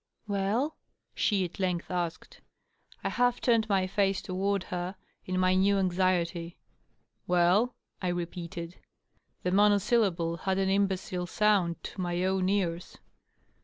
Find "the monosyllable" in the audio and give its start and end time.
9.43-10.37